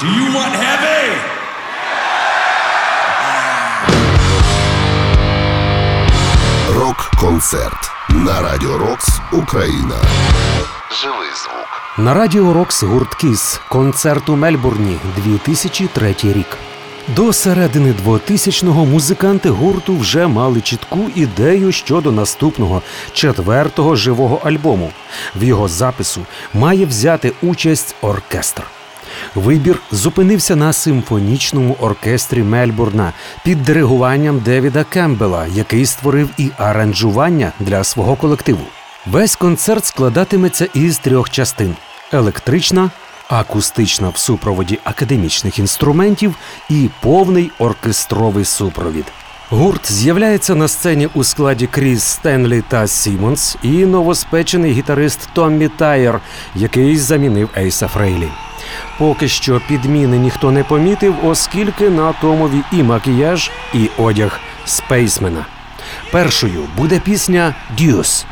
Do 0.00 0.06
you 0.06 0.32
want 0.32 0.54
heavy? 0.54 1.16
Рок-концерт 6.74 7.90
на 8.08 8.40
Радіо 8.42 8.78
Рокс 8.78 9.20
Україна. 9.32 9.96
Живий 11.02 11.28
звук. 11.42 11.82
На 11.98 12.14
Радіо 12.14 12.52
Рокс 12.52 12.82
гурт 12.82 13.14
Кіс. 13.14 13.60
Концерт 13.68 14.28
у 14.28 14.36
Мельбурні 14.36 14.96
2003 15.16 16.14
рік. 16.22 16.58
До 17.08 17.32
середини 17.32 17.94
2000-го 18.06 18.86
музиканти 18.86 19.50
гурту 19.50 19.96
вже 19.96 20.26
мали 20.26 20.60
чітку 20.60 21.10
ідею 21.14 21.72
щодо 21.72 22.12
наступного 22.12 22.82
четвертого 23.12 23.96
живого 23.96 24.40
альбому. 24.44 24.90
В 25.36 25.42
його 25.44 25.68
запису 25.68 26.20
має 26.54 26.86
взяти 26.86 27.32
участь 27.42 27.94
оркестр. 28.00 28.62
Вибір 29.34 29.78
зупинився 29.92 30.56
на 30.56 30.72
симфонічному 30.72 31.76
оркестрі 31.80 32.42
Мельбурна 32.42 33.12
під 33.44 33.62
диригуванням 33.62 34.38
Девіда 34.38 34.84
Кембела, 34.84 35.46
який 35.46 35.86
створив 35.86 36.28
і 36.38 36.50
аранжування 36.58 37.52
для 37.60 37.84
свого 37.84 38.16
колективу. 38.16 38.64
Весь 39.06 39.36
концерт 39.36 39.84
складатиметься 39.84 40.68
із 40.74 40.98
трьох 40.98 41.30
частин: 41.30 41.76
електрична, 42.12 42.90
акустична 43.28 44.08
в 44.08 44.16
супроводі 44.16 44.78
академічних 44.84 45.58
інструментів 45.58 46.34
і 46.68 46.88
повний 47.00 47.50
оркестровий 47.58 48.44
супровід. 48.44 49.04
Гурт 49.50 49.92
з'являється 49.92 50.54
на 50.54 50.68
сцені 50.68 51.08
у 51.14 51.24
складі 51.24 51.66
Кріс 51.66 52.02
Стенлі 52.02 52.62
та 52.68 52.86
Сімонс 52.86 53.56
і 53.62 53.68
новоспечений 53.68 54.72
гітарист 54.72 55.28
Томмі 55.32 55.68
Тайер, 55.68 56.20
який 56.54 56.96
замінив 56.96 57.48
Ейса 57.56 57.88
Фрейлі. 57.88 58.28
Поки 58.98 59.28
що 59.28 59.60
підміни 59.68 60.18
ніхто 60.18 60.50
не 60.50 60.64
помітив, 60.64 61.14
оскільки 61.24 61.90
на 61.90 62.12
Томові 62.12 62.62
і 62.72 62.82
макіяж, 62.82 63.50
і 63.74 63.90
одяг 63.98 64.40
спейсмена. 64.64 65.46
Першою 66.12 66.62
буде 66.76 66.98
пісня 66.98 67.54
Дюс. 67.78 68.26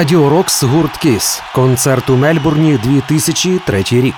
Радіо 0.00 0.28
Рокс 0.28 0.62
гурт 0.62 0.96
Кіс. 0.96 1.42
Концерт 1.54 2.10
у 2.10 2.16
Мельбурні 2.16 2.78
2003 2.78 3.84
рік. 3.90 4.14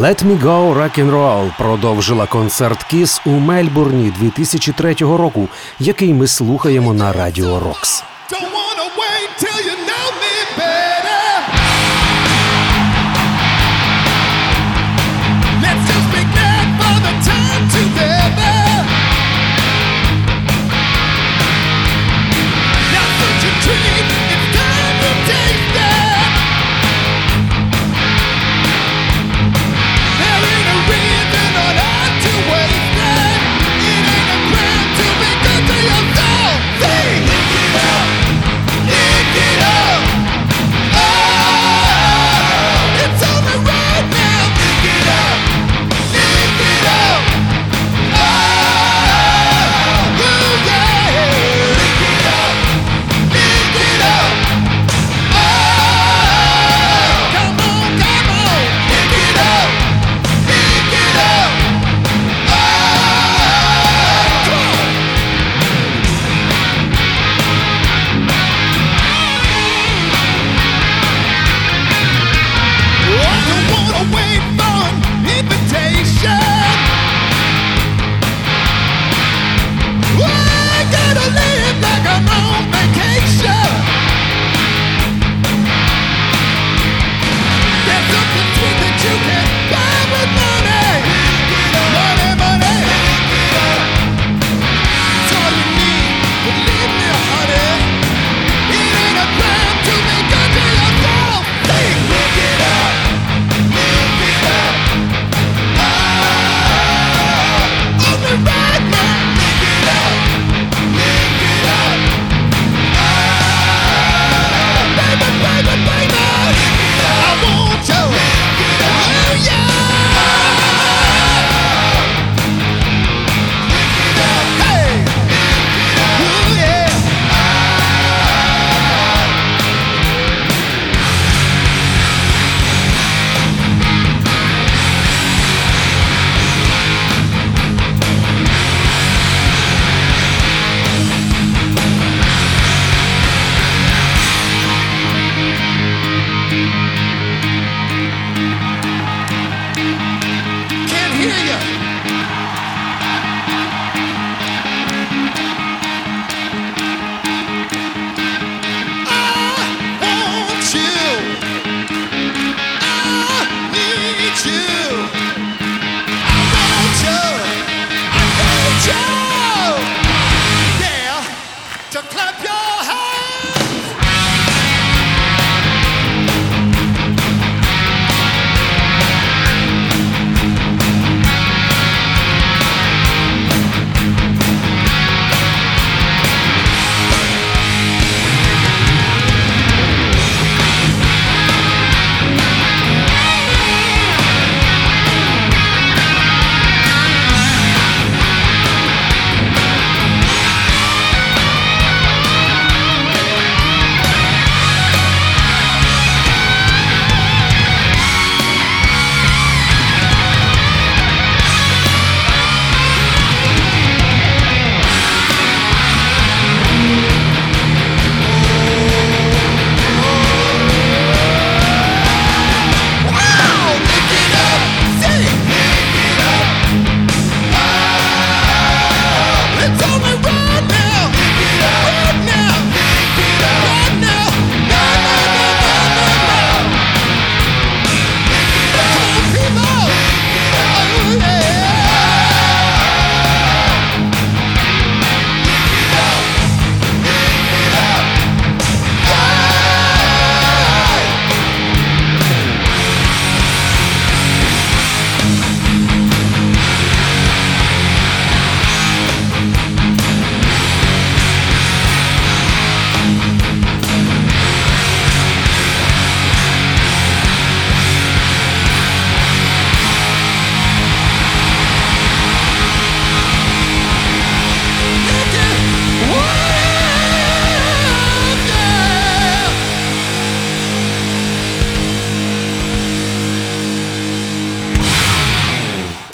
Let 0.00 0.24
Me 0.24 0.42
Go 0.42 0.74
Rock'n'Roll 0.74 1.56
продовжила 1.58 2.26
концерт 2.26 2.82
Кіс 2.84 3.20
у 3.26 3.30
Мельбурні 3.30 4.12
2003 4.20 4.94
року, 4.94 5.48
який 5.78 6.14
ми 6.14 6.26
слухаємо 6.26 6.94
на 6.94 7.12
Радіо 7.12 7.60
Рокс. 7.60 8.04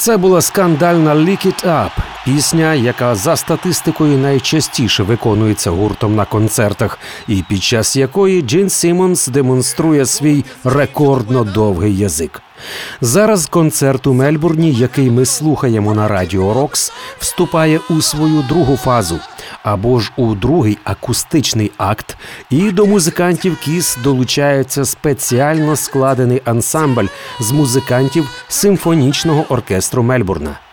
Це 0.06 0.16
була 0.16 0.40
скандальна 0.40 1.14
«Lick 1.14 1.46
It 1.46 1.66
Up», 1.66 1.90
пісня, 2.26 2.74
яка 2.74 3.14
за 3.14 3.36
статистикою 3.36 4.18
найчастіше 4.18 5.02
виконується 5.02 5.70
гуртом 5.70 6.16
на 6.16 6.24
концертах, 6.24 6.98
і 7.28 7.44
під 7.48 7.62
час 7.62 7.96
якої 7.96 8.42
Джин 8.42 8.70
Сімонс 8.70 9.26
демонструє 9.26 10.06
свій 10.06 10.44
рекордно 10.64 11.44
довгий 11.44 11.96
язик. 11.96 12.42
Зараз 13.00 13.46
концерт 13.46 14.06
у 14.06 14.12
Мельбурні, 14.12 14.72
який 14.72 15.10
ми 15.10 15.26
слухаємо 15.26 15.94
на 15.94 16.08
Радіо 16.08 16.54
Рокс, 16.54 16.92
вступає 17.18 17.80
у 17.90 18.02
свою 18.02 18.42
другу 18.48 18.76
фазу 18.76 19.20
або 19.62 20.00
ж 20.00 20.12
у 20.16 20.34
другий 20.34 20.78
акустичний 20.84 21.72
акт, 21.76 22.16
і 22.50 22.70
до 22.70 22.86
музикантів 22.86 23.56
Кіс 23.56 23.98
долучається 24.04 24.84
спеціально 24.84 25.76
складений 25.76 26.42
ансамбль 26.44 27.06
з 27.40 27.52
музикантів 27.52 28.30
симфонічного 28.48 29.44
оркестру 29.48 30.02
Мельбурна. 30.02 30.65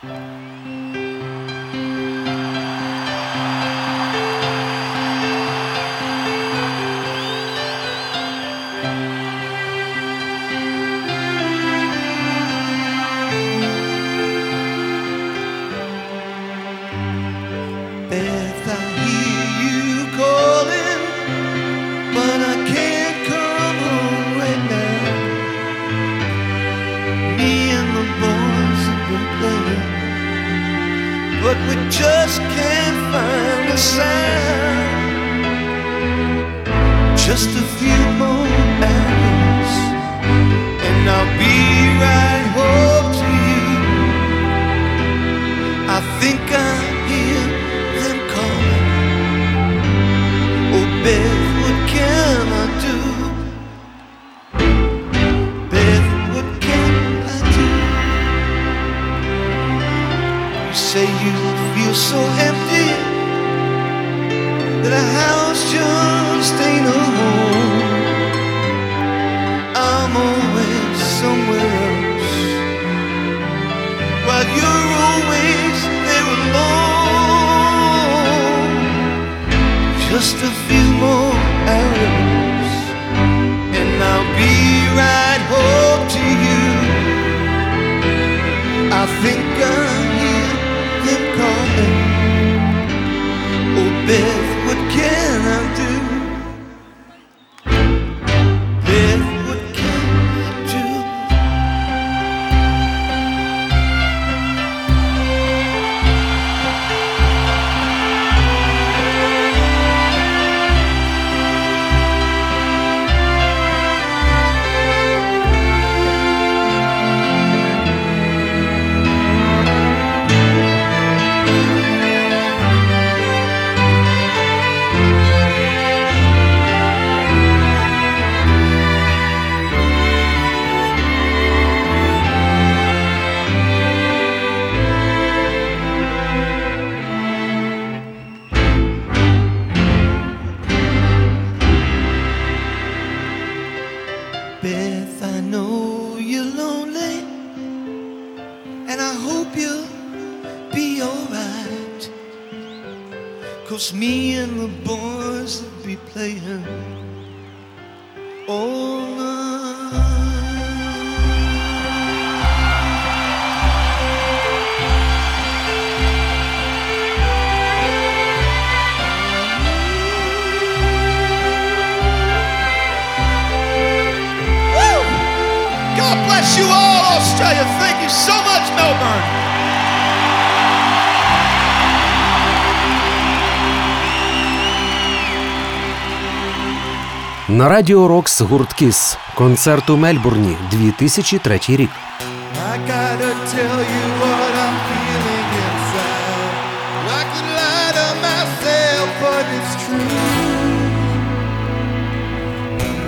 На 187.63 187.69
радіо 187.69 188.07
Рокс 188.07 188.41
гурт 188.41 188.73
Кіс. 188.73 189.17
Концерт 189.35 189.89
у 189.89 189.97
Мельбурні 189.97 190.57
2003 190.71 191.59
рік. 191.67 191.89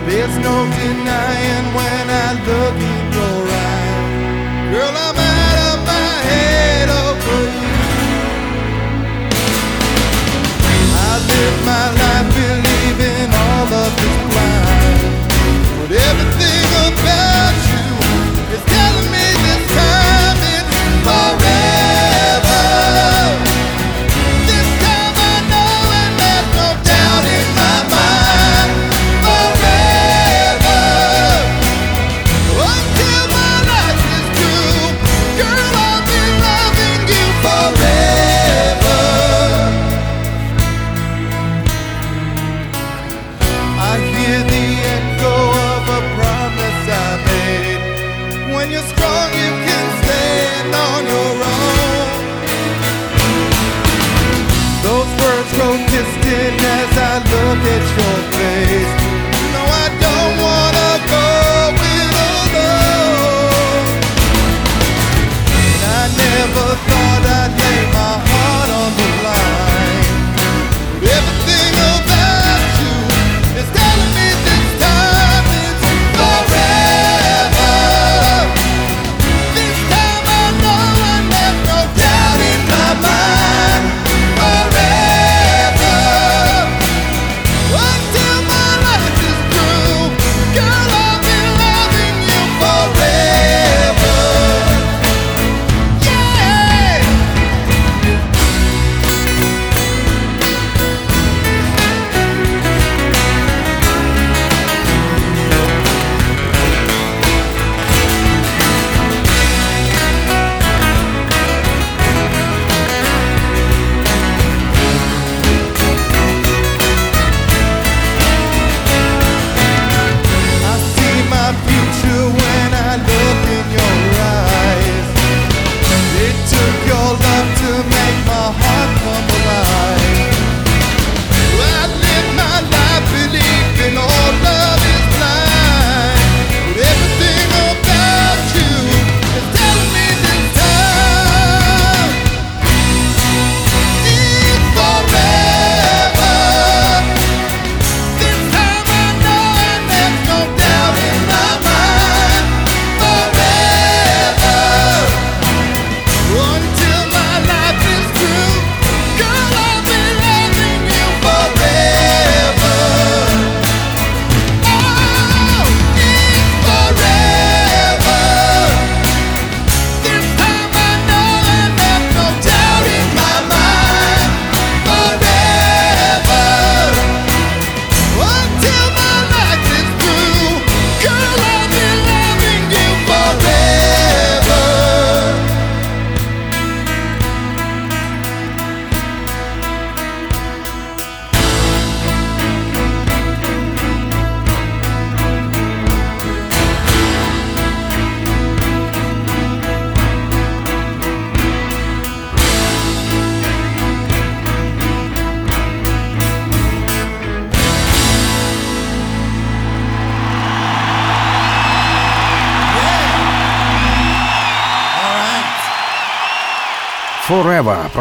There's 0.07 0.37
no 0.47 0.55
denying 0.77 1.67
when 1.77 2.07
I 2.25 2.29
look 2.47 2.77
in 2.93 3.03
your 3.17 3.41
eyes. 3.67 4.09
Girl, 4.71 4.95
I'm 5.05 5.17
out 5.37 5.57
of 5.69 5.77
my 5.91 6.09
head 6.29 6.87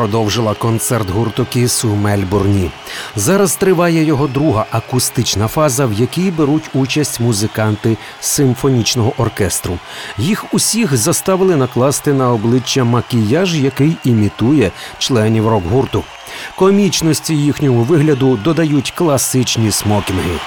продовжила 0.04 0.54
концерт 0.54 1.10
гурту 1.10 1.46
Кіс 1.50 1.84
у 1.84 1.94
Мельбурні. 1.94 2.70
Зараз 3.16 3.56
триває 3.56 4.04
його 4.04 4.26
друга 4.26 4.66
акустична 4.70 5.48
фаза, 5.48 5.86
в 5.86 5.92
якій 5.92 6.30
беруть 6.30 6.70
участь 6.74 7.20
музиканти 7.20 7.96
симфонічного 8.20 9.12
оркестру. 9.18 9.78
Їх 10.18 10.54
усіх 10.54 10.96
заставили 10.96 11.56
накласти 11.56 12.12
на 12.12 12.32
обличчя 12.32 12.84
макіяж, 12.84 13.54
який 13.54 13.96
імітує 14.04 14.70
членів 14.98 15.48
рок-гурту. 15.48 16.02
Комічності 16.56 17.36
їхнього 17.36 17.82
вигляду 17.82 18.36
додають 18.36 18.90
класичні 18.90 19.70
смокінги. 19.70 20.38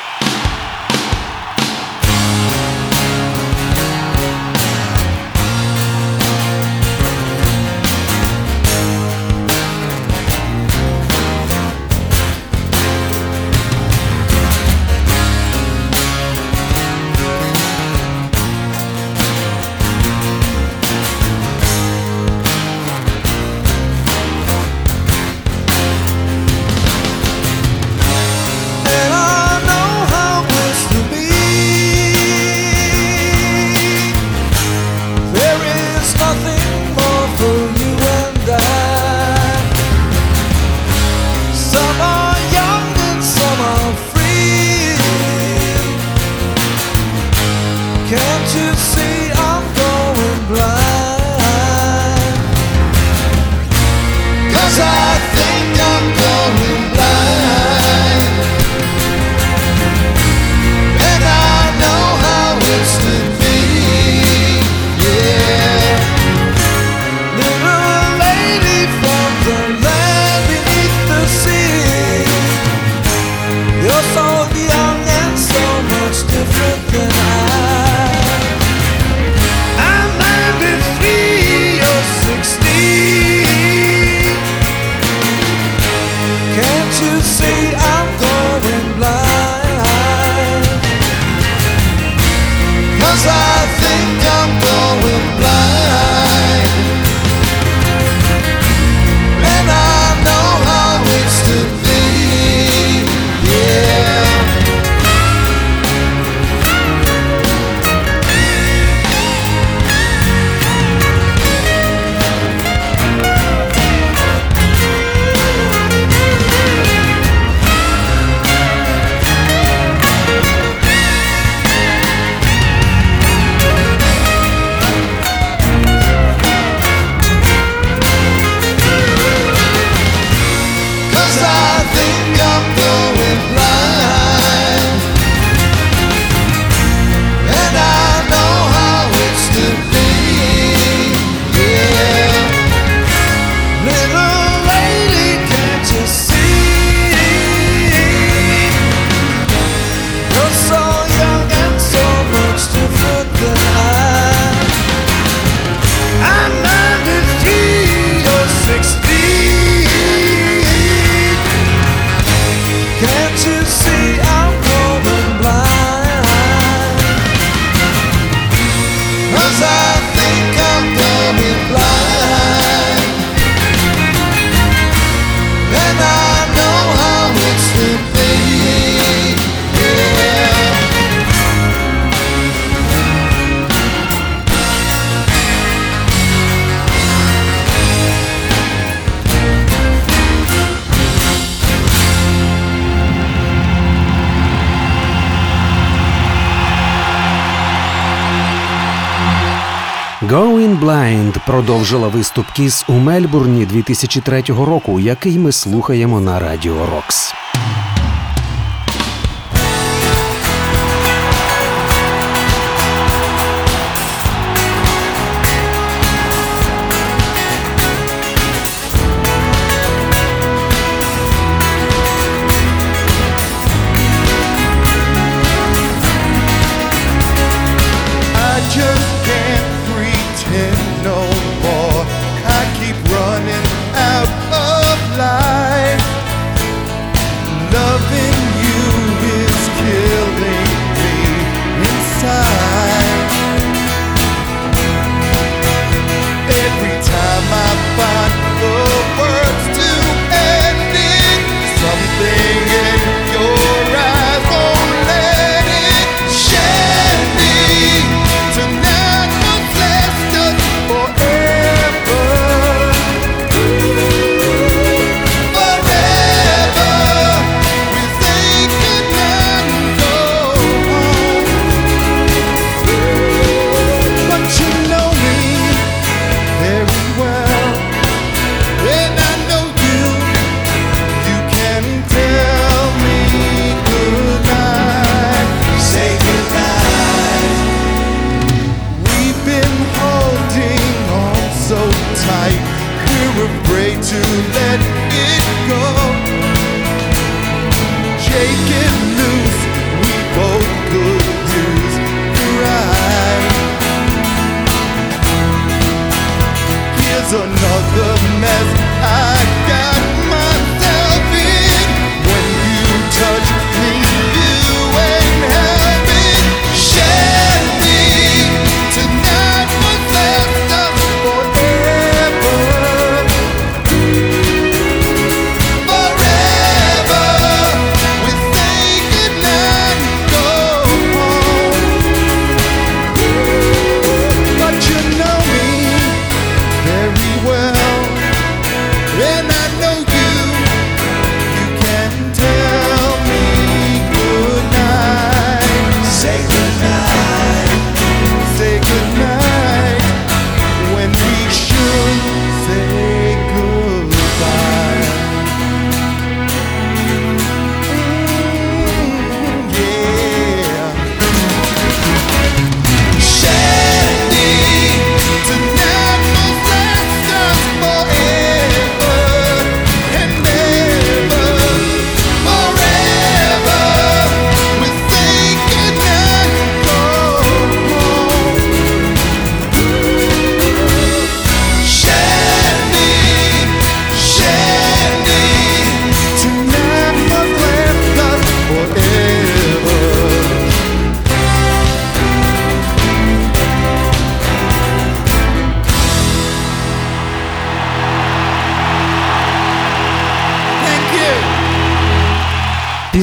Going 200.78 200.86
Blind 200.86 201.46
продовжила 201.46 202.08
виступ 202.08 202.46
Кіс 202.52 202.86
у 202.88 202.94
Мельбурні 202.94 203.66
2003 203.66 204.42
року, 204.42 205.00
який 205.00 205.40
ми 205.40 205.52
слухаємо 205.52 206.20
на 206.20 206.40
радіо 206.40 206.86
Рокс. 206.86 207.34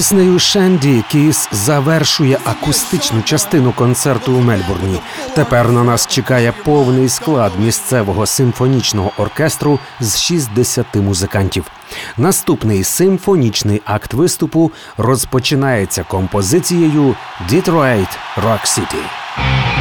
Піснею 0.04 0.38
Шенді 0.38 1.04
Кіс 1.10 1.48
завершує 1.52 2.38
акустичну 2.44 3.22
частину 3.22 3.72
концерту 3.72 4.32
у 4.32 4.40
Мельбурні. 4.40 5.00
Тепер 5.34 5.72
на 5.72 5.84
нас 5.84 6.06
чекає 6.06 6.52
повний 6.64 7.08
склад 7.08 7.52
місцевого 7.58 8.26
симфонічного 8.26 9.12
оркестру 9.18 9.78
з 10.00 10.18
60 10.18 10.94
музикантів. 10.94 11.64
Наступний 12.16 12.84
симфонічний 12.84 13.82
акт 13.84 14.14
виступу 14.14 14.72
розпочинається 14.96 16.04
композицією 16.08 17.16
«Detroit 17.50 18.08
Rock 18.36 18.66
City». 18.66 19.73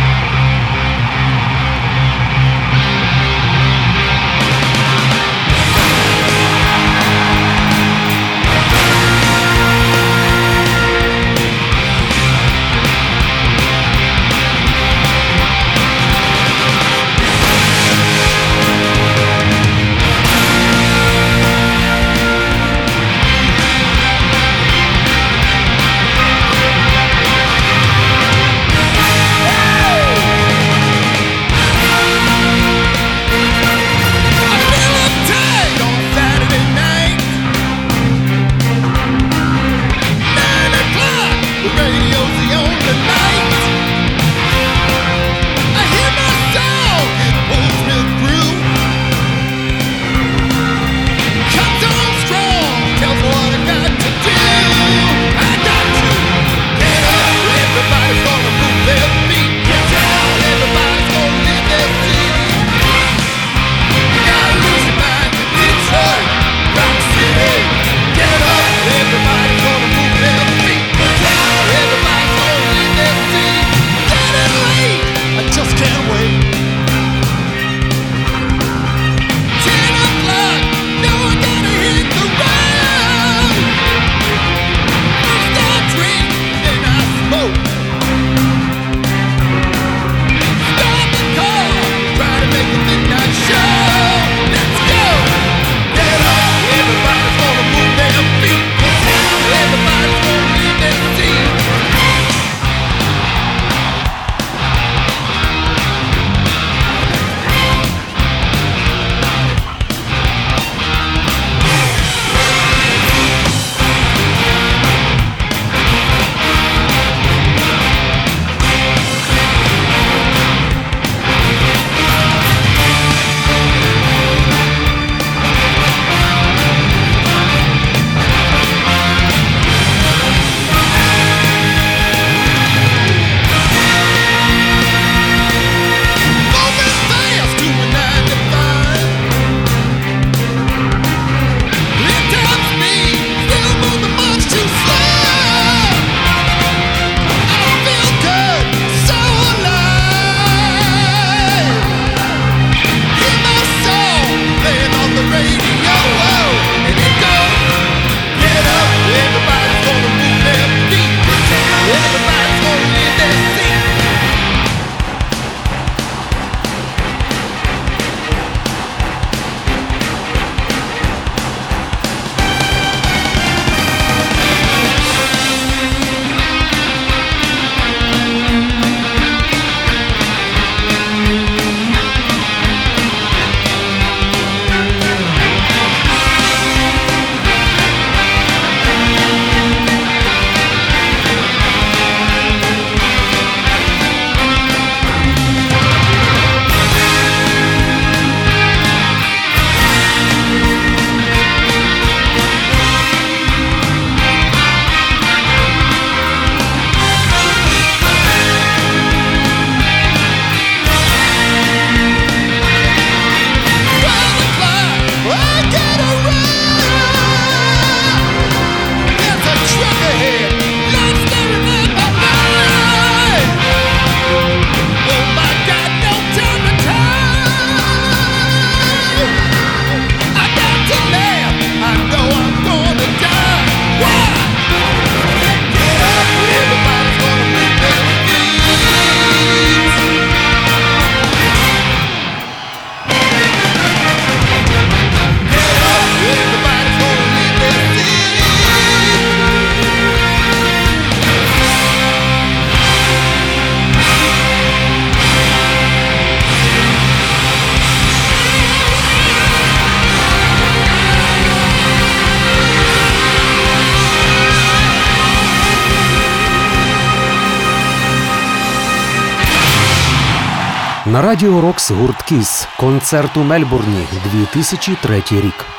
Радіо 271.43 271.61
Рокс 271.61 271.91
гурт 271.91 272.23
Кіс. 272.23 272.67
Концерт 272.79 273.37
у 273.37 273.43
Мельбурні 273.43 274.07
2003 274.31 275.23
рік. 275.31 275.72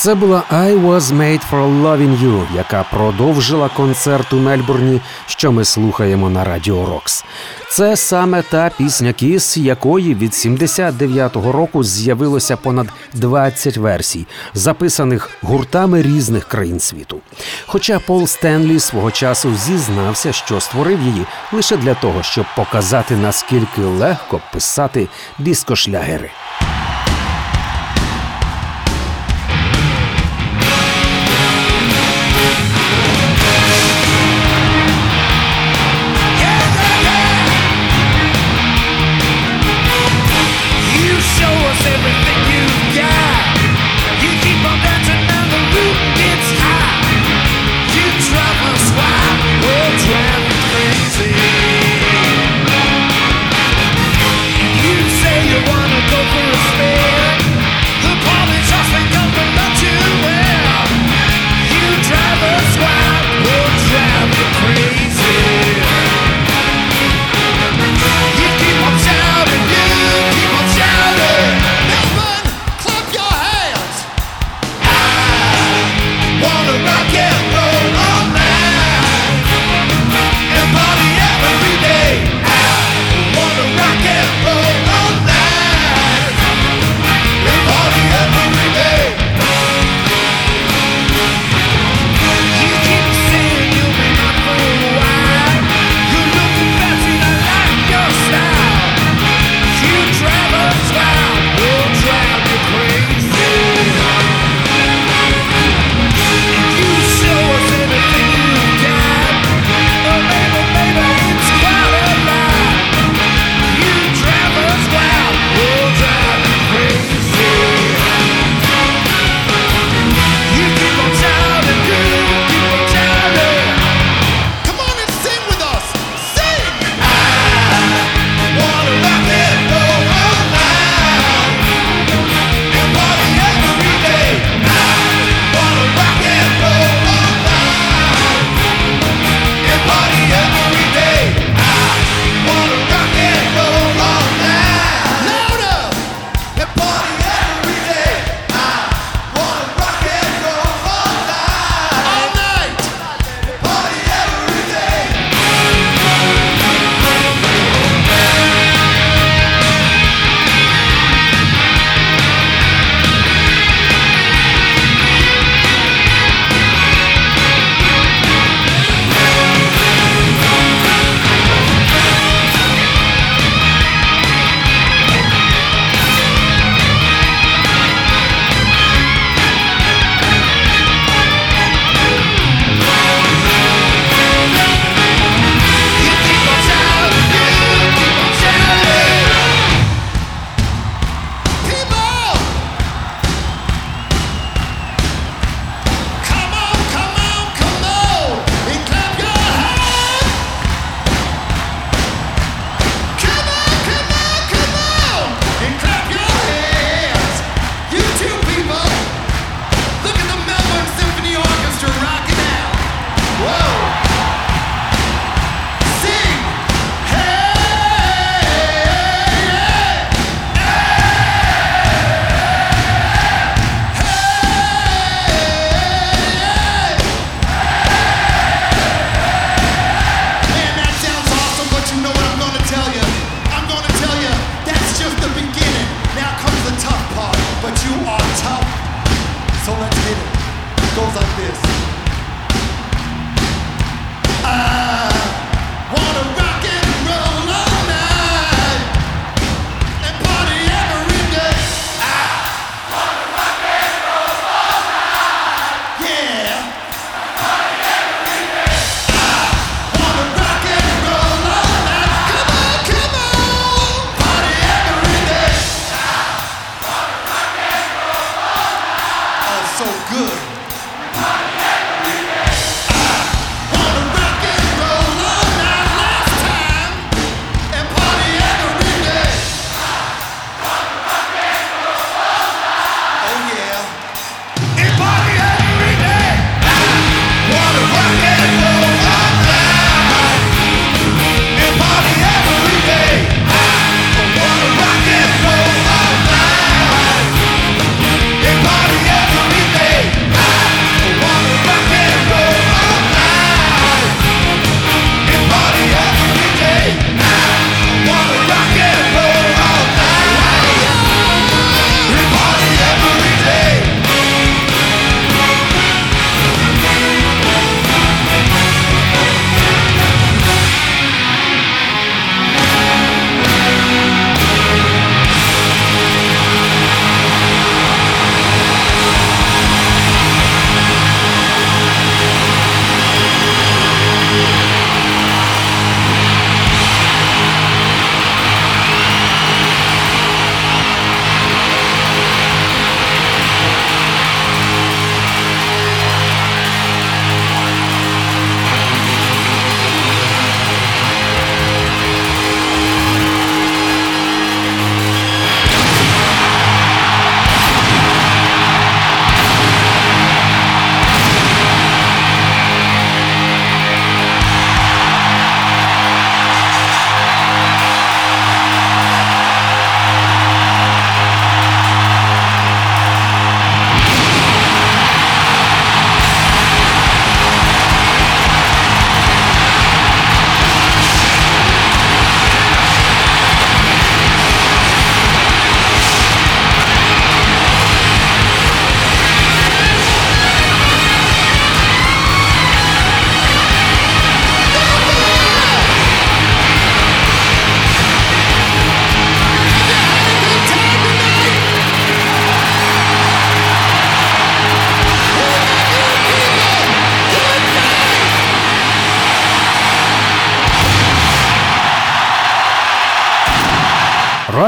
Це 0.00 0.14
була 0.14 0.42
«I 0.50 0.86
was 0.86 1.00
made 1.00 1.40
for 1.50 1.82
loving 1.82 2.18
you», 2.22 2.46
яка 2.56 2.84
продовжила 2.90 3.68
концерт 3.68 4.32
у 4.32 4.36
Мельбурні, 4.36 5.00
що 5.26 5.52
ми 5.52 5.64
слухаємо 5.64 6.30
на 6.30 6.44
Радіо 6.44 6.86
Рокс. 6.86 7.24
Це 7.70 7.96
саме 7.96 8.42
та 8.42 8.70
пісня 8.78 9.12
Кіс, 9.12 9.56
якої 9.56 10.14
від 10.14 10.30
79-го 10.30 11.52
року 11.52 11.84
з'явилося 11.84 12.56
понад 12.56 12.86
20 13.14 13.76
версій, 13.76 14.26
записаних 14.54 15.30
гуртами 15.42 16.02
різних 16.02 16.44
країн 16.44 16.80
світу. 16.80 17.20
Хоча 17.66 17.98
Пол 17.98 18.26
Стенлі 18.26 18.80
свого 18.80 19.10
часу 19.10 19.54
зізнався, 19.54 20.32
що 20.32 20.60
створив 20.60 21.02
її 21.02 21.26
лише 21.52 21.76
для 21.76 21.94
того, 21.94 22.22
щоб 22.22 22.44
показати 22.56 23.16
наскільки 23.16 23.80
легко 23.80 24.40
писати 24.52 25.08
дискошлягери. 25.38 26.30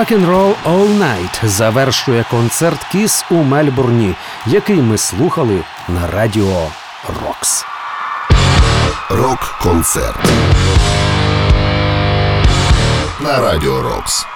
Rock'n'Roll 0.02 0.54
All 0.64 0.98
Night 0.98 1.46
завершує 1.46 2.24
концерт 2.30 2.84
Кіс 2.92 3.24
у 3.30 3.34
Мельбурні, 3.34 4.14
який 4.46 4.76
ми 4.76 4.98
слухали 4.98 5.64
на 5.88 6.06
радіо 6.06 6.68
Рокс. 7.08 7.64
Рок-концерт 9.10 10.30
на 13.20 13.40
радіо 13.40 13.82
Рокс. 13.82 14.26